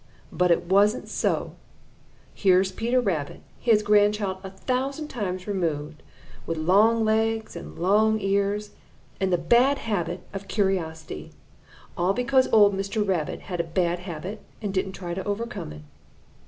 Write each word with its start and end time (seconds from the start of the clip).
But 0.31 0.49
it 0.49 0.63
wasn't 0.65 1.07
so. 1.07 1.53
Here 2.33 2.59
is 2.61 2.71
Peter 2.71 2.99
Rabbit, 2.99 3.41
his 3.59 3.83
grandchild 3.83 4.37
a 4.43 4.49
thousand 4.49 5.09
times 5.09 5.45
removed, 5.45 6.01
with 6.47 6.57
long 6.57 7.05
legs 7.05 7.55
and 7.55 7.77
long 7.77 8.19
ears, 8.19 8.71
and 9.19 9.31
the 9.31 9.37
bad 9.37 9.77
habit 9.77 10.21
of 10.33 10.47
curiosity, 10.47 11.33
all 11.95 12.13
because 12.13 12.47
old 12.51 12.73
Mr. 12.75 13.07
Rabbit 13.07 13.41
had 13.41 13.59
a 13.59 13.63
bad 13.63 13.99
habit 13.99 14.41
and 14.59 14.73
didn't 14.73 14.93
try 14.93 15.13
to 15.13 15.23
overcome 15.23 15.71
it. 15.71 15.81